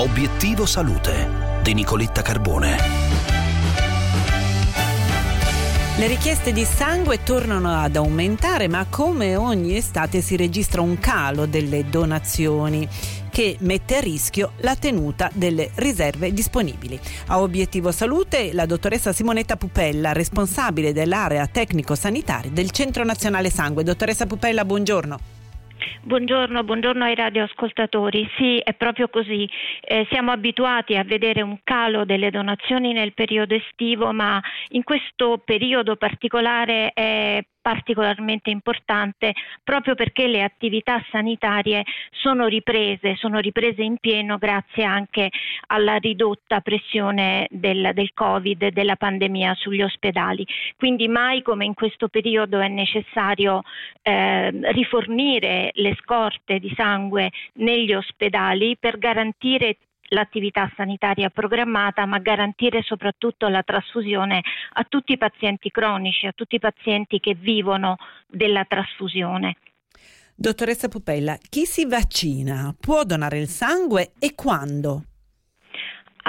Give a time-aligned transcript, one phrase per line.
[0.00, 2.76] Obiettivo Salute di Nicoletta Carbone.
[5.98, 11.44] Le richieste di sangue tornano ad aumentare, ma come ogni estate si registra un calo
[11.44, 12.88] delle donazioni
[13.28, 16.98] che mette a rischio la tenuta delle riserve disponibili.
[17.26, 23.84] A Obiettivo Salute la dottoressa Simonetta Pupella, responsabile dell'area tecnico-sanitaria del Centro Nazionale Sangue.
[23.84, 25.39] Dottoressa Pupella, buongiorno.
[26.02, 28.26] Buongiorno, buongiorno, ai radioascoltatori.
[28.38, 29.46] Sì, è proprio così.
[29.82, 34.40] Eh, siamo abituati a vedere un calo delle donazioni nel periodo estivo, ma
[34.70, 43.38] in questo periodo particolare è particolarmente importante proprio perché le attività sanitarie sono riprese, sono
[43.38, 45.30] riprese in pieno grazie anche
[45.66, 50.46] alla ridotta pressione del, del Covid della pandemia sugli ospedali.
[50.76, 53.62] Quindi mai come in questo periodo è necessario
[54.02, 59.76] eh, rifornire le scorte di sangue negli ospedali per garantire
[60.10, 64.42] l'attività sanitaria programmata, ma garantire soprattutto la trasfusione
[64.74, 67.96] a tutti i pazienti cronici, a tutti i pazienti che vivono
[68.28, 69.56] della trasfusione.
[70.34, 75.09] Dottoressa Pupella, chi si vaccina può donare il sangue e quando?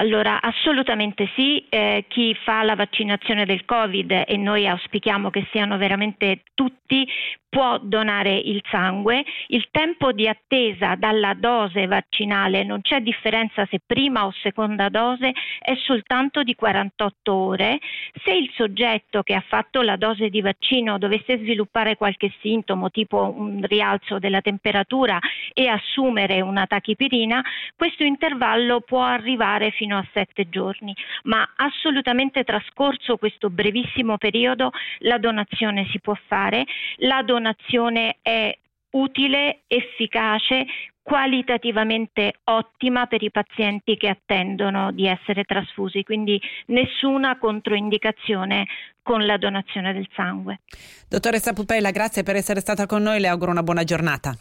[0.00, 5.76] Allora, assolutamente sì, eh, chi fa la vaccinazione del Covid e noi auspichiamo che siano
[5.76, 7.06] veramente tutti
[7.50, 9.24] può donare il sangue.
[9.48, 15.32] Il tempo di attesa dalla dose vaccinale non c'è differenza se prima o seconda dose,
[15.58, 17.78] è soltanto di 48 ore.
[18.22, 23.34] Se il soggetto che ha fatto la dose di vaccino dovesse sviluppare qualche sintomo tipo
[23.36, 25.18] un rialzo della temperatura
[25.52, 27.42] e assumere una tachipirina,
[27.76, 35.18] questo intervallo può arrivare fino a 7 giorni, ma assolutamente trascorso questo brevissimo periodo la
[35.18, 36.64] donazione si può fare.
[36.96, 38.56] La donazione è
[38.90, 40.66] utile, efficace,
[41.02, 48.66] qualitativamente ottima per i pazienti che attendono di essere trasfusi, quindi nessuna controindicazione
[49.02, 50.60] con la donazione del sangue.
[51.08, 54.36] Dottoressa Pupella, grazie per essere stata con noi, le auguro una buona giornata.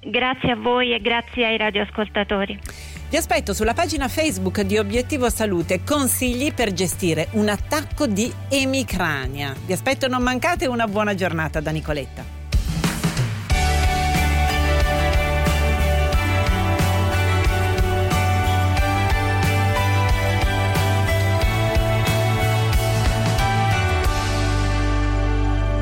[0.00, 2.58] Grazie a voi e grazie ai radioascoltatori.
[3.14, 9.54] Vi aspetto sulla pagina Facebook di Obiettivo Salute consigli per gestire un attacco di emicrania.
[9.64, 12.33] Vi aspetto, non mancate una buona giornata da Nicoletta.